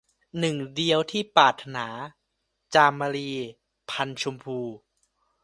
[0.39, 1.87] หนึ่งเดียวที่ปรารถนา-
[2.75, 3.29] จามรี
[3.89, 4.59] พรรณชมพู